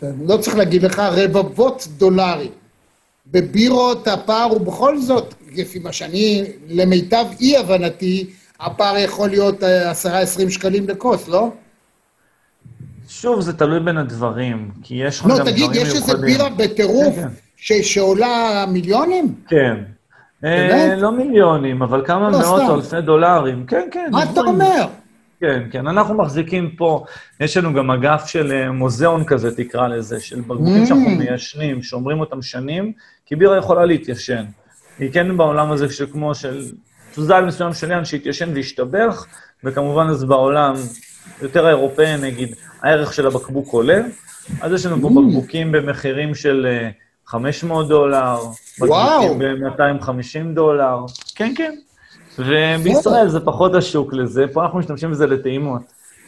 אה, 0.04 0.10
לא 0.26 0.38
צריך 0.38 0.58
להגיד 0.58 0.84
לך, 0.84 1.00
רבבות 1.00 1.88
דולרים. 1.98 2.52
בבירות 3.32 4.08
הפער 4.08 4.44
הוא 4.44 4.62
בכל 4.62 4.98
זאת, 5.00 5.34
לפי 5.56 5.80
מה 5.80 5.92
שאני, 5.92 6.44
למיטב 6.68 7.26
אי-הבנתי, 7.40 8.26
הפער 8.60 8.98
יכול 8.98 9.30
להיות 9.30 9.64
אה, 9.64 9.92
עשרה, 9.92 10.20
עשרים 10.20 10.50
שקלים 10.50 10.90
לכוס, 10.90 11.28
לא? 11.28 11.50
שוב, 13.10 13.42
זה 13.42 13.54
תלוי 13.54 13.80
בין 13.80 13.98
הדברים, 13.98 14.72
כי 14.84 14.96
יש 14.96 15.20
לך 15.20 15.26
לא, 15.26 15.30
גם 15.32 15.36
דברים 15.40 15.54
תגיד, 15.54 15.70
מיוחדים. 15.70 15.88
יש 15.88 15.96
איזה 15.96 16.18
בירה 16.18 16.50
בטירוף 16.50 17.16
כן, 17.16 17.22
כן. 17.22 17.28
ש- 17.58 17.94
שעולה 17.94 18.66
מיליונים? 18.68 19.36
כן. 19.48 19.76
אה, 20.46 20.68
באמת? 20.70 21.02
לא 21.02 21.12
מיליונים, 21.12 21.82
אבל 21.82 22.06
כמה 22.06 22.30
לא, 22.30 22.40
מאות. 22.40 22.62
או 22.70 22.76
אלפי 22.76 23.02
דולרים. 23.02 23.66
כן, 23.66 23.88
כן. 23.92 24.10
מה 24.12 24.24
אתה 24.24 24.32
דברים- 24.32 24.48
אומר? 24.50 24.86
כן, 25.40 25.64
כן. 25.72 25.88
אנחנו 25.88 26.14
מחזיקים 26.16 26.70
פה, 26.78 27.06
יש 27.40 27.58
לנו 27.58 27.74
גם 27.74 27.92
אגף 27.92 28.26
של 28.28 28.52
אה, 28.52 28.72
מוזיאון 28.72 29.24
כזה, 29.24 29.56
תקרא 29.56 29.88
לזה, 29.88 30.20
של 30.20 30.42
בקבוקים 30.42 30.84
Mm. 30.84 30.88
שאנחנו 30.88 31.10
מיישנים, 31.10 31.82
שומרים 31.82 32.20
אותם 32.20 32.42
שנים, 32.42 32.92
כי 33.26 33.36
בירה 33.36 33.58
יכולה 33.58 33.86
להתיישן. 33.86 34.44
היא 35.00 35.12
כן 35.12 35.38
בעולם 35.38 35.72
הזה 35.72 35.90
שכמו 35.94 36.36
של 36.36 36.62
סוזל 37.14 37.46
מסוים 37.46 37.74
של 37.74 37.92
יין 37.92 38.06
שהתיישן 38.06 38.50
והשתבח, 38.56 39.26
וכמובן 39.64 40.08
אז 40.08 40.24
בעולם, 40.24 40.74
יותר 41.42 41.66
האירופאי 41.66 42.18
נגיד, 42.22 42.50
הערך 42.84 43.14
של 43.14 43.28
הבקבוק 43.28 43.68
עולה, 43.74 44.02
אז 44.62 44.74
יש 44.74 44.86
לנו 44.86 45.02
פה 45.02 45.08
Mm. 45.08 45.12
בקבוקים 45.28 45.72
במחירים 45.72 46.36
של 46.36 46.68
אה, 46.70 46.90
500 47.28 47.88
דולר, 47.88 48.38
וואו. 48.80 49.22
בקבוקים 49.22 49.40
ב-250 49.40 50.56
דולר, 50.56 51.00
כן, 51.36 51.54
כן. 51.56 51.76
ובישראל 52.40 53.30
זה 53.30 53.40
פחות 53.40 53.76
השוק 53.76 54.14
לזה, 54.14 54.46
פה 54.54 54.64
אנחנו 54.64 54.80
משתמשים 54.80 55.12
בזה 55.12 55.28
לטעימות. 55.28 55.82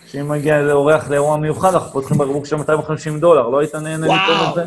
שאם 0.08 0.30
מגיע 0.30 0.60
איזה 0.60 0.74
אורח 0.74 1.10
לאירוע 1.10 1.38
מיוחד, 1.38 1.74
אנחנו 1.74 1.92
פותחים 1.92 2.18
בקבוק 2.18 2.46
של 2.46 2.56
250 2.56 3.20
דולר, 3.20 3.50
לא 3.50 3.60
היית 3.60 3.76
נהנה 3.76 4.06
את 4.06 4.56
זה? 4.56 4.66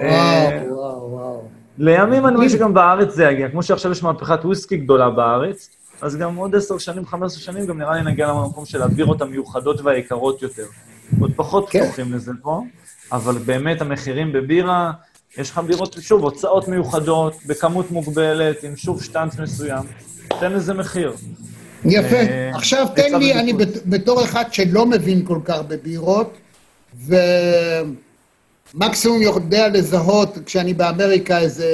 אה, 0.00 0.62
וואו, 0.68 0.78
וואו, 0.78 1.10
וואו. 1.10 1.42
לימים 1.78 2.26
אני 2.26 2.36
מבין 2.36 2.48
שגם 2.48 2.74
בארץ 2.74 3.14
זה 3.14 3.24
יגיע, 3.24 3.48
כמו 3.48 3.62
שעכשיו 3.62 3.92
יש 3.92 4.02
מהפכת 4.02 4.44
וויסקי 4.44 4.76
גדולה 4.76 5.10
בארץ, 5.10 5.70
אז 6.02 6.16
גם 6.16 6.36
עוד 6.36 6.54
10 6.54 6.78
שנים, 6.78 7.06
15 7.06 7.42
שנים, 7.42 7.66
גם 7.66 7.78
נראה 7.78 7.94
לי 7.94 8.02
נגיע 8.02 8.28
למקום 8.28 8.66
של 8.66 8.82
הבירות 8.82 9.22
המיוחדות 9.22 9.80
והיקרות 9.80 10.42
יותר. 10.42 10.66
עוד 11.20 11.32
פחות 11.36 11.68
כן. 11.70 11.84
פתוחים 11.84 12.12
לזה 12.12 12.32
פה, 12.42 12.62
אבל 13.12 13.38
באמת 13.38 13.80
המחירים 13.80 14.32
בבירה, 14.32 14.92
יש 15.38 15.50
לך 15.50 15.58
בירות, 15.58 15.96
שוב, 16.00 16.22
הוצאות 16.22 16.68
מיוחדות, 16.68 17.34
בכמות 17.46 17.90
מוגבלת, 17.90 18.62
עם 18.64 18.76
שוב 18.76 19.02
שטנץ 19.02 19.38
מסוים, 19.38 19.84
תן 20.40 20.52
לזה 20.52 20.74
מחיר. 20.74 21.12
יפה. 21.84 22.16
אה, 22.16 22.50
עכשיו 22.54 22.86
תן 22.94 23.18
לי, 23.18 23.34
אני 23.34 23.52
בתור 23.86 24.24
אחד 24.24 24.44
שלא 24.52 24.86
מבין 24.86 25.24
כל 25.24 25.38
כך 25.44 25.58
בבירות, 25.68 26.36
ומקסימום 28.74 29.22
יודע 29.22 29.68
לזהות 29.68 30.38
כשאני 30.46 30.74
באמריקה 30.74 31.38
איזה 31.38 31.66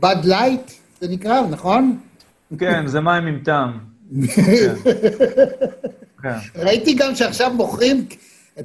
Bud 0.00 0.16
Light, 0.24 0.70
זה 1.00 1.08
נקרא, 1.08 1.40
נכון? 1.50 1.98
כן, 2.58 2.86
זה 2.86 3.00
מים 3.00 3.26
עם 3.26 3.38
טעם. 3.44 3.78
כן. 4.34 4.74
כן. 6.22 6.36
ראיתי 6.56 6.94
גם 6.94 7.14
שעכשיו 7.14 7.52
מוכרים 7.54 8.06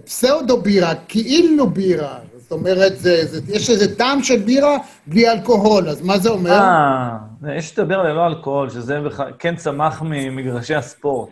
פסאודו 0.05 0.61
בירה, 0.61 0.93
כאילו 1.07 1.69
בירה. 1.69 2.19
זאת 2.49 2.59
אומרת, 2.59 2.99
זה, 2.99 3.25
זה, 3.25 3.41
יש 3.47 3.69
איזה 3.69 3.95
טעם 3.95 4.23
של 4.23 4.39
בירה 4.39 4.77
בלי 5.07 5.29
אלכוהול, 5.29 5.89
אז 5.89 6.01
מה 6.01 6.17
זה 6.17 6.29
אומר? 6.29 6.51
אה, 6.51 7.17
יש 7.55 7.71
את 7.71 7.79
הבירה 7.79 8.03
ללא 8.03 8.27
אלכוהול, 8.27 8.69
שזה 8.69 8.99
בכלל- 8.99 9.31
כן 9.39 9.55
צמח 9.55 10.01
ממגרשי 10.05 10.75
הספורט. 10.75 11.29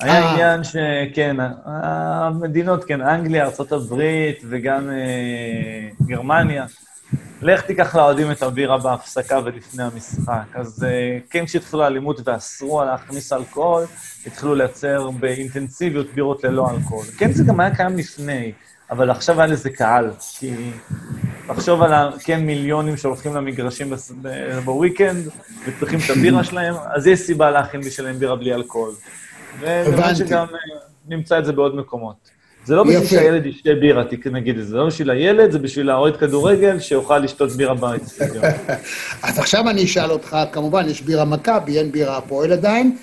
היה 0.00 0.22
אה. 0.22 0.32
עניין 0.32 0.60
שכן, 0.64 1.36
המדינות, 1.64 2.84
כן, 2.84 3.00
אנגליה, 3.00 3.44
ארה"ב 3.46 4.02
וגם 4.48 4.90
אה, 4.90 5.88
גרמניה, 6.06 6.66
לך 7.42 7.62
תיקח 7.62 7.96
לאוהדים 7.96 8.30
את 8.30 8.42
הבירה 8.42 8.78
בהפסקה 8.78 9.38
ולפני 9.44 9.82
המשחק. 9.82 10.44
אז 10.54 10.84
אה, 10.88 11.18
כן, 11.30 11.46
כשהתחילו 11.46 11.82
האלימות 11.84 12.28
ואסרו 12.28 12.84
להכניס 12.84 13.32
אלכוהול, 13.32 13.84
התחילו 14.26 14.54
לייצר 14.54 15.10
באינטנסיביות 15.10 16.06
בירות 16.14 16.44
ללא 16.44 16.70
אלכוהול. 16.70 17.06
כן, 17.18 17.32
זה 17.32 17.44
גם 17.44 17.60
היה 17.60 17.74
קיים 17.76 17.96
לפני, 17.96 18.52
אבל 18.90 19.10
עכשיו 19.10 19.40
היה 19.40 19.46
לזה 19.46 19.70
קהל, 19.70 20.10
כי... 20.38 20.54
תחשוב 21.46 21.82
על, 21.82 21.92
כן, 22.24 22.40
מיליונים 22.40 22.96
שהולכים 22.96 23.34
למגרשים 23.34 23.90
בס- 23.90 24.12
בוויקנד, 24.64 25.28
וצריכים 25.66 25.98
את 26.04 26.10
הבירה 26.10 26.44
שלהם, 26.44 26.74
אז 26.94 27.06
יש 27.06 27.20
סיבה 27.20 27.50
להכין 27.50 27.80
בשבילם 27.80 28.18
בירה 28.18 28.36
בלי 28.36 28.54
אלכוהול. 28.54 28.94
ובאמת 29.58 29.86
הבנתי. 29.86 30.14
שגם 30.14 30.46
אה, 30.46 30.78
נמצא 31.08 31.38
את 31.38 31.44
זה 31.44 31.52
בעוד 31.52 31.76
מקומות. 31.76 32.30
זה 32.64 32.74
לא 32.74 32.84
בשביל. 32.84 33.04
שהילד 33.04 33.46
ישתה 33.46 33.70
בירה, 33.80 34.02
נגיד 34.32 34.58
את 34.58 34.64
זה, 34.64 34.70
זה 34.70 34.76
לא 34.76 34.86
בשביל 34.86 35.10
הילד, 35.10 35.50
זה 35.50 35.58
בשביל 35.58 35.90
האוהד 35.90 36.16
כדורגל 36.16 36.80
שיוכל 36.80 37.18
לשתות 37.18 37.50
בירה 37.50 37.74
באצטדיון. 37.74 38.44
אז 39.22 39.38
עכשיו 39.38 39.70
אני 39.70 39.84
אשאל 39.84 40.10
אותך, 40.10 40.36
כמובן, 40.52 40.88
יש 40.88 41.02
בירה 41.02 41.24
מכבי, 41.24 41.78
אין 41.78 41.92
בירה 41.92 42.16
הפועל 42.16 42.52
עדיין. 42.52 42.96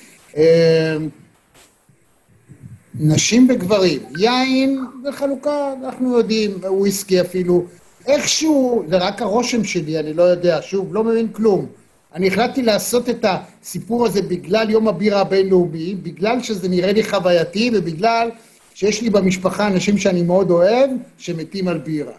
אה, 3.01 3.05
נשים 3.15 3.47
וגברים, 3.49 3.99
יין 4.17 4.85
זה 5.03 5.11
חלוקה, 5.11 5.73
אנחנו 5.83 6.17
יודעים, 6.17 6.51
וויסקי 6.63 7.21
אפילו. 7.21 7.63
איכשהו, 8.07 8.83
זה 8.89 8.97
רק 8.97 9.21
הרושם 9.21 9.63
שלי, 9.63 9.99
אני 9.99 10.13
לא 10.13 10.23
יודע, 10.23 10.59
שוב, 10.61 10.95
לא 10.95 11.03
מבין 11.03 11.27
כלום. 11.27 11.65
אני 12.13 12.27
החלטתי 12.27 12.61
לעשות 12.61 13.09
את 13.09 13.25
הסיפור 13.61 14.05
הזה 14.05 14.21
בגלל 14.21 14.69
יום 14.69 14.87
הבירה 14.87 15.21
הבינלאומי, 15.21 15.95
בגלל 15.95 16.41
שזה 16.41 16.69
נראה 16.69 16.91
לי 16.91 17.03
חווייתי 17.03 17.71
ובגלל 17.73 18.29
שיש 18.73 19.01
לי 19.01 19.09
במשפחה 19.09 19.67
אנשים 19.67 19.97
שאני 19.97 20.21
מאוד 20.21 20.51
אוהב, 20.51 20.89
שמתים 21.17 21.67
על 21.67 21.77
בירה. 21.77 22.13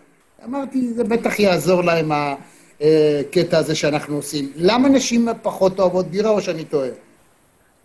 אמרתי, 0.45 0.93
זה 0.93 1.05
בטח 1.05 1.39
יעזור 1.39 1.85
להם 1.85 2.13
הקטע 2.13 3.59
הזה 3.59 3.75
שאנחנו 3.75 4.17
עושים. 4.17 4.53
למה 4.57 4.89
נשים 4.89 5.29
פחות 5.43 5.81
אוהבות 5.81 6.07
בירה 6.07 6.31
או 6.31 6.41
שאני 6.41 6.65
טועה? 6.65 6.89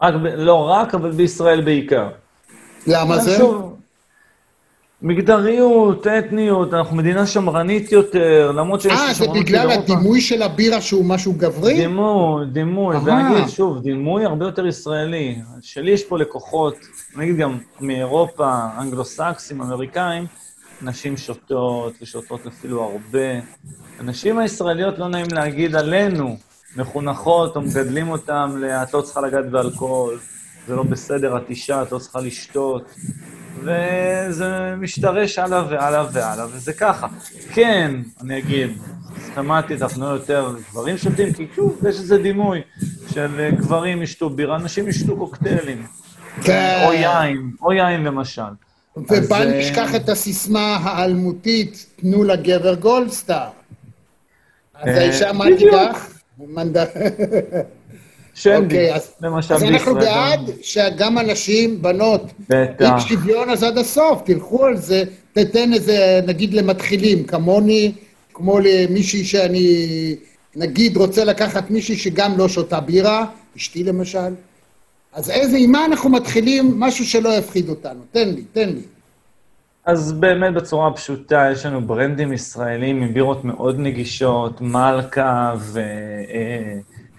רק, 0.02 0.14
לא 0.36 0.56
רק, 0.56 0.96
אבל 0.96 1.12
בישראל 1.12 1.62
בעיקר. 1.62 2.10
למה 2.88 3.20
זה? 3.20 3.38
שוב, 3.38 3.74
מגדריות, 5.02 6.08
אתניות, 6.08 6.74
אנחנו 6.74 6.96
מדינה 6.96 7.25
שמרנית 7.25 7.92
יותר, 7.92 8.52
למרות 8.52 8.82
שיש 8.82 8.92
אה, 8.92 9.08
זה 9.08 9.16
שמרנות 9.16 9.38
בגלל 9.38 9.68
באירופה. 9.68 9.94
הדימוי 9.94 10.22
של 10.22 10.42
הבירה 10.42 10.82
שהוא 10.82 11.06
משהו 11.06 11.34
גברי? 11.34 11.74
דימוי, 11.74 12.46
דימוי, 12.46 12.96
אהה. 12.96 13.04
ואני 13.06 13.38
אגיד 13.38 13.50
שוב, 13.50 13.82
דימוי 13.82 14.25
הרבה 14.25 14.46
יותר 14.46 14.68
ישראלי. 14.68 15.36
שלי 15.62 15.92
יש 15.92 16.04
פה 16.04 16.18
לקוחות, 16.18 16.75
אני 17.16 17.25
אגיד 17.25 17.38
גם 17.38 17.58
מאירופה, 17.82 18.60
אנגלו-סקסים, 18.80 19.62
אמריקאים, 19.62 20.25
נשים 20.82 21.18
שותות, 21.18 21.94
ושותות 22.02 22.48
אפילו 22.48 22.84
הרבה. 22.84 23.40
הנשים 24.00 24.40
הישראליות, 24.40 25.00
לא 25.00 25.08
נעים 25.08 25.28
להגיד 25.32 25.75
עלינו, 25.75 26.38
מחונכות 26.78 27.56
או 27.56 27.62
מגדלים 27.62 28.10
אותן 28.10 28.50
ל... 28.58 28.66
את 28.66 28.94
לא 28.94 29.02
צריכה 29.02 29.22
לגעת 29.22 29.50
באלכוהול, 29.50 30.20
זה 30.67 30.75
לא 30.75 30.84
בסדר, 30.84 31.38
את 31.38 31.50
אישה, 31.50 31.82
את 31.82 31.91
לא 31.91 32.00
צריכה 32.00 32.20
לשתות. 32.22 32.96
וזה 33.60 34.75
משתרש 34.77 35.39
הלאה 35.39 35.63
והלאה 35.70 36.05
והלאה, 36.12 36.46
וזה 36.51 36.74
ככה. 36.74 37.08
כן, 37.53 37.96
אני 38.22 38.38
אגיד, 38.38 38.70
סכמטית, 39.20 39.82
אנחנו 39.82 40.05
יותר 40.05 40.55
גברים 40.72 40.98
שותים, 40.98 41.34
כי 41.34 41.48
שוב, 41.55 41.79
יש 41.89 42.00
איזה 42.00 42.17
דימוי 42.17 42.62
של 43.13 43.39
אה, 43.39 43.51
גברים 43.51 44.01
ישתו 44.01 44.29
בירה, 44.29 44.58
נשים 44.58 44.88
ישתו 44.88 45.17
קוקטיילים. 45.17 45.86
כן. 46.41 46.84
או 46.86 46.93
יין, 46.93 47.51
או 47.62 47.74
יין 47.74 48.03
למשל. 48.03 48.41
ובל 48.98 49.15
אז, 49.17 49.32
אה, 49.32 49.60
נשכח 49.60 49.96
את 49.96 50.10
הסיסמה 50.10 50.77
האלמותית, 50.84 51.86
תנו 51.96 52.24
לגבר 52.24 52.75
גולדסטאר. 52.75 53.50
אז 54.74 54.88
אה, 54.88 55.01
האישה 55.01 55.34
מה. 55.34 55.46
תיקח? 55.58 56.10
שנדי, 58.34 58.66
אוקיי, 58.66 58.96
אז 58.96 59.13
למשל 59.22 59.54
אז 59.54 59.63
אנחנו. 59.63 59.96
בעד 59.96 60.40
שגם 60.62 61.18
הנשים, 61.18 61.82
בנות, 61.82 62.22
בטח. 62.50 62.92
אם 62.94 63.00
שוויון 63.00 63.50
אז 63.50 63.63
עד 63.63 63.78
הסוף, 63.78 64.22
תלכו 64.25 64.66
על 64.66 64.78
זה, 64.78 65.04
תתן 65.34 65.74
איזה, 65.74 66.20
נגיד 66.28 66.54
למתחילים, 66.54 67.24
כמוני, 67.24 67.92
כמו 68.34 68.60
למישהי 68.60 69.24
שאני, 69.24 70.16
נגיד, 70.56 70.98
רוצה 70.98 71.25
לקחת 71.25 71.72
מישהי 71.72 71.98
שגם 71.98 72.38
לא 72.38 72.48
שותה 72.48 72.80
בירה, 72.80 73.25
אשתי 73.58 73.84
למשל. 73.84 74.34
אז 75.13 75.30
איזה, 75.30 75.58
עם 75.58 75.72
מה 75.72 75.86
אנחנו 75.86 76.10
מתחילים? 76.10 76.80
משהו 76.80 77.06
שלא 77.06 77.30
יפחיד 77.30 77.70
אותנו. 77.70 78.00
תן 78.12 78.30
לי, 78.30 78.42
תן 78.54 78.70
לי. 78.70 78.82
אז 79.86 80.12
באמת 80.12 80.54
בצורה 80.54 80.94
פשוטה, 80.94 81.50
יש 81.52 81.66
לנו 81.66 81.82
ברנדים 81.82 82.34
ישראלים 82.34 83.02
עם 83.02 83.13
בירות 83.13 83.46
מאוד 83.46 83.80
נגישות, 83.80 84.62
מלכה 84.62 85.54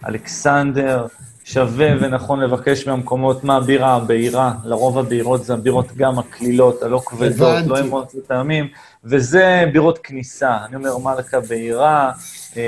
ואלכסנדר. 0.04 1.06
שווה 1.46 1.88
ונכון 2.00 2.40
לבקש 2.40 2.86
מהמקומות 2.86 3.44
מה 3.44 3.56
הבירה 3.56 3.94
הבהירה, 3.94 4.52
לרוב 4.64 4.98
הבירות 4.98 5.44
זה 5.44 5.54
הבירות 5.54 5.86
גם 5.96 6.18
הקלילות, 6.18 6.82
הלא 6.82 7.02
כבדות, 7.06 7.48
הבנתי. 7.48 7.68
לא 7.68 7.80
אמרות 7.80 8.14
לטעמים, 8.14 8.68
וזה 9.04 9.64
בירות 9.72 9.98
כניסה. 9.98 10.56
אני 10.68 10.76
אומר 10.76 10.98
מלכה 10.98 11.40
בהירה, 11.40 12.12
אה, 12.56 12.62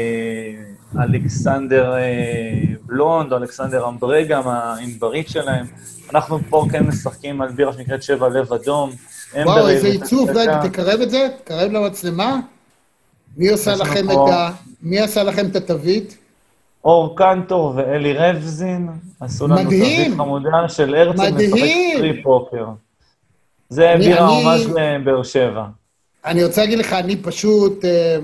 אלכסנדר 1.05 1.95
אה, 1.97 2.03
בלונד, 2.87 3.33
או 3.33 3.37
אלכסנדר 3.39 3.89
אמברגה, 3.89 4.41
הענברית 4.45 5.29
שלהם. 5.29 5.67
אנחנו 6.15 6.39
פה 6.51 6.67
כן 6.71 6.87
משחקים 6.87 7.43
על 7.43 7.49
בירה 7.49 7.73
שנקראת 7.73 8.03
שבע 8.03 8.29
לב 8.29 8.53
אדום. 8.53 8.91
וואו, 9.35 9.69
איזה 9.69 9.87
עיצוב. 9.87 10.31
רגע, 10.31 10.61
תקרב 10.69 11.01
את 11.01 11.11
זה, 11.11 11.29
תקרב 11.45 11.73
למצלמה. 11.73 12.41
מי 13.37 13.49
עושה 13.49 13.73
יש 13.73 13.81
לנו 13.81 13.91
לכם 13.91 14.07
פה- 14.07 14.29
את 14.29 14.35
ה... 14.35 14.51
מי 14.83 15.01
עשה 15.01 15.23
לכם 15.23 15.47
את 15.47 15.57
התווית? 15.57 16.19
אור 16.87 17.17
קנטור 17.17 17.73
ואלי 17.77 18.13
רבזין 18.13 18.89
עשו 19.21 19.47
לנו. 19.49 19.63
תווית 19.63 20.15
חמודה 20.17 20.69
של 20.69 20.95
הרצל 20.95 21.31
משחק. 21.33 21.59
סטרי 21.95 22.23
פוקר. 22.23 22.67
זה 23.69 23.93
אני- 23.93 24.15
ממש 24.21 24.61
לבאר 24.67 25.23
שבע. 25.23 25.65
אני 26.25 26.45
רוצה 26.45 26.61
להגיד 26.61 26.79
לך, 26.79 26.93
אני 26.93 27.17
פשוט 27.17 27.85
אה, 27.85 28.17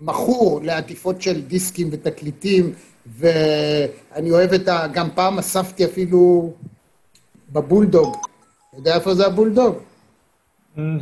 מכור 0.00 0.60
לעטיפות 0.62 1.22
של 1.22 1.40
דיסקים 1.42 1.88
ותקליטים, 1.92 2.72
ואני 3.06 4.30
אוהב 4.30 4.52
את 4.52 4.68
ה... 4.68 4.86
גם 4.92 5.08
פעם 5.14 5.38
אספתי 5.38 5.84
אפילו 5.84 6.52
בבולדוג. 7.52 8.16
אתה 8.70 8.78
יודע 8.78 8.94
איפה 8.94 9.14
זה 9.14 9.26
הבולדוג? 9.26 9.74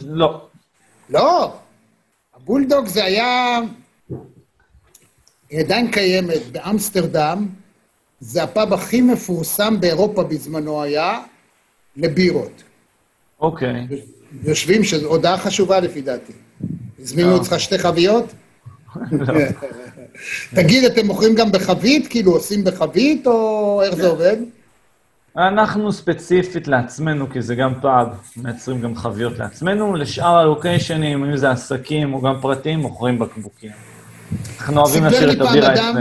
לא. 0.07 0.41
לא. 1.11 1.53
הבולדוג 2.37 2.87
זה 2.87 3.05
היה... 3.05 3.59
היא 5.51 5.61
עדיין 5.61 5.91
קיימת 5.91 6.53
באמסטרדם, 6.53 7.47
זה 8.21 8.43
הפאב 8.43 8.73
הכי 8.73 9.01
מפורסם 9.01 9.81
באירופה 9.81 10.23
בזמנו 10.23 10.83
היה, 10.83 11.19
לבירות. 11.97 12.63
אוקיי. 13.41 13.87
יושבים, 14.45 14.85
שזו 14.85 15.07
הודעה 15.07 15.39
חשובה 15.39 15.81
לפי 15.81 16.01
דעתי. 16.01 16.33
הזמינו 16.99 17.29
אה. 17.29 17.35
אותך 17.35 17.55
שתי 17.59 17.79
חביות? 17.79 18.25
לא. 19.13 19.35
תגיד, 20.55 20.85
אתם 20.85 21.07
מוכרים 21.07 21.35
גם 21.35 21.53
בחבית? 21.53 22.07
כאילו 22.11 22.33
עושים 22.33 22.65
בחבית, 22.65 23.27
או 23.27 23.83
איך 23.83 23.95
זה 23.95 24.07
עובד? 24.09 24.37
אנחנו 25.37 25.93
ספציפית 25.93 26.69
לעצמנו, 26.69 27.31
כי 27.31 27.43
זה 27.43 27.55
גם 27.55 27.73
פאב, 27.81 28.09
מייצרים 28.37 28.81
גם 28.81 28.97
חביות 28.97 29.39
לעצמנו. 29.39 29.97
לשאר 29.97 30.37
הלוקיישנים, 30.37 31.25
אם 31.25 31.37
זה 31.37 31.51
עסקים 31.51 32.15
או 32.15 32.21
גם 32.21 32.35
פרטיים, 32.41 32.79
מוכרים 32.79 33.19
בקבוקים. 33.19 33.71
אנחנו 34.61 34.81
אוהבים 34.81 35.05
להשאיר 35.05 35.27
לי 35.27 35.33
את 35.33 35.41
הבירה 35.41 35.73
אצלנו. 35.75 36.01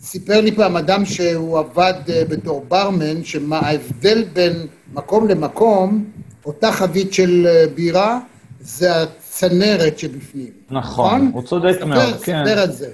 סיפר 0.00 0.40
לי 0.40 0.52
פעם 0.52 0.76
אדם 0.76 1.04
שהוא 1.04 1.58
עבד 1.58 1.94
אה, 2.08 2.22
בתור 2.28 2.64
ברמן, 2.68 3.24
שמה 3.24 3.58
ההבדל 3.58 4.24
בין 4.32 4.52
מקום 4.94 5.28
למקום, 5.28 6.04
אותה 6.46 6.72
חבית 6.72 7.12
של 7.12 7.46
אה, 7.46 7.64
בירה, 7.74 8.18
זה 8.60 9.02
הצנרת 9.02 9.98
שבפנים. 9.98 10.50
נכון, 10.70 11.30
הוא 11.34 11.42
צודק 11.42 11.72
ספר- 11.76 11.84
מאוד, 11.86 12.14
כן. 12.22 12.44
ספר 12.46 12.58
על 12.58 12.70
זה. 12.72 12.88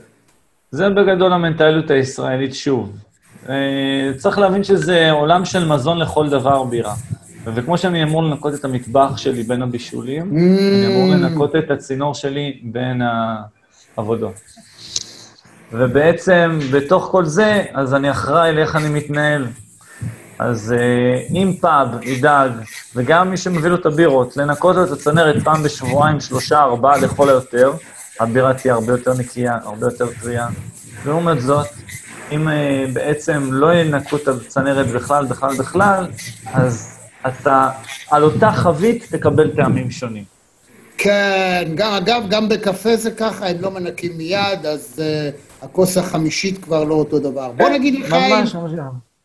זה 0.70 0.88
בגדול 0.88 1.32
המנטליות 1.32 1.90
הישראלית 1.90 2.54
שוב. 2.54 2.92
אה, 3.48 3.54
צריך 4.16 4.38
להבין 4.38 4.64
שזה 4.64 5.10
עולם 5.10 5.44
של 5.44 5.68
מזון 5.68 5.98
לכל 5.98 6.28
דבר 6.28 6.64
בירה. 6.64 6.94
וכמו 7.54 7.78
שאני 7.78 8.02
אמור 8.02 8.22
לנקות 8.22 8.54
את 8.54 8.64
המטבח 8.64 9.16
שלי 9.16 9.42
בין 9.42 9.62
הבישולים, 9.62 10.36
אני 10.36 10.86
אמור 10.86 11.08
לנקות 11.08 11.56
את 11.56 11.70
הצינור 11.70 12.14
שלי 12.14 12.60
בין 12.62 13.02
העבודות. 13.98 14.40
ובעצם, 15.72 16.58
בתוך 16.72 17.08
כל 17.10 17.24
זה, 17.24 17.64
אז 17.72 17.94
אני 17.94 18.10
אחראי 18.10 18.52
לאיך 18.52 18.76
אני 18.76 18.88
מתנהל. 18.88 19.46
אז 20.38 20.72
אה, 20.72 21.20
אם 21.30 21.52
פאב 21.60 21.88
ידאג, 22.02 22.52
וגם 22.94 23.30
מי 23.30 23.36
שמביא 23.36 23.70
לו 23.70 23.76
את 23.76 23.86
הבירות, 23.86 24.36
לנקות 24.36 24.76
לו 24.76 24.84
את 24.84 24.90
הצנרת 24.90 25.42
פעם 25.44 25.62
בשבועיים, 25.62 26.20
שלושה, 26.20 26.62
ארבעה 26.62 26.98
לכל 26.98 27.28
היותר, 27.28 27.72
הבירה 28.20 28.54
תהיה 28.54 28.74
הרבה 28.74 28.92
יותר 28.92 29.14
נקייה, 29.18 29.58
הרבה 29.64 29.86
יותר 29.86 30.06
טריה. 30.20 30.48
לעומת 31.06 31.40
זאת, 31.40 31.66
אם 32.32 32.48
אה, 32.48 32.84
בעצם 32.92 33.48
לא 33.52 33.74
ינקו 33.74 34.16
את 34.16 34.28
הצנרת 34.28 34.86
בכלל, 34.86 35.26
בכלל, 35.26 35.56
בכלל, 35.56 36.06
אז 36.52 36.98
אתה 37.26 37.70
על 38.10 38.22
אותה 38.22 38.52
חבית 38.52 39.06
תקבל 39.10 39.50
טעמים 39.56 39.90
שונים. 39.90 40.37
כן, 40.98 41.72
גם, 41.74 41.92
אגב, 41.92 42.24
גם 42.30 42.48
בקפה 42.48 42.96
זה 42.96 43.10
ככה, 43.10 43.48
הם 43.48 43.56
לא 43.60 43.70
מנקים 43.70 44.18
מיד, 44.18 44.66
אז 44.66 45.02
uh, 45.02 45.64
הכוס 45.64 45.96
החמישית 45.96 46.64
כבר 46.64 46.84
לא 46.84 46.94
אותו 46.94 47.18
דבר. 47.18 47.52
בוא 47.52 47.68
נגיד 47.68 47.94
לך, 47.94 48.12
ממש, 48.12 48.54
ממש. 48.54 48.72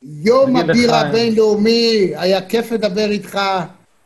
יום 0.02 0.56
הבירה. 0.56 1.02
הבינלאומי, 1.02 2.12
היה 2.16 2.42
כיף 2.42 2.72
לדבר 2.72 3.10
איתך. 3.12 3.40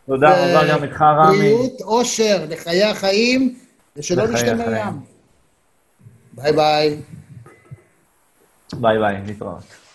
תודה 0.05 0.27
ו- 0.27 0.31
רבה 0.31 0.73
גם 0.73 0.83
איתך, 0.83 1.01
רמי. 1.01 1.37
בריאות, 1.37 1.81
אושר, 1.81 2.45
לחיי 2.49 2.83
החיים, 2.83 3.55
ושלא 3.97 4.23
החיים. 4.23 4.59
ים. 4.61 4.99
ביי 6.33 6.51
ביי. 6.53 6.97
ביי 8.73 8.99
ביי, 8.99 9.17
להתראות. 9.25 9.86